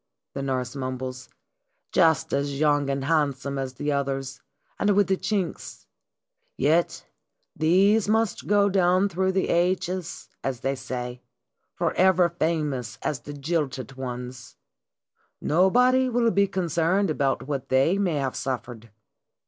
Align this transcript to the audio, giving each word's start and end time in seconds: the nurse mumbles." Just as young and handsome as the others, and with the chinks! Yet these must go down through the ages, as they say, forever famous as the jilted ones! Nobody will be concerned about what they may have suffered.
the 0.33 0.41
nurse 0.41 0.75
mumbles." 0.75 1.29
Just 1.91 2.33
as 2.33 2.59
young 2.59 2.89
and 2.89 3.05
handsome 3.05 3.59
as 3.59 3.75
the 3.75 3.91
others, 3.91 4.41
and 4.79 4.95
with 4.95 5.05
the 5.05 5.15
chinks! 5.15 5.85
Yet 6.57 7.05
these 7.55 8.09
must 8.09 8.47
go 8.47 8.67
down 8.67 9.09
through 9.09 9.33
the 9.33 9.49
ages, 9.49 10.27
as 10.43 10.61
they 10.61 10.73
say, 10.73 11.21
forever 11.75 12.29
famous 12.29 12.97
as 13.03 13.19
the 13.19 13.33
jilted 13.33 13.93
ones! 13.93 14.55
Nobody 15.39 16.09
will 16.09 16.31
be 16.31 16.47
concerned 16.47 17.11
about 17.11 17.47
what 17.47 17.69
they 17.69 17.99
may 17.99 18.15
have 18.15 18.35
suffered. 18.35 18.89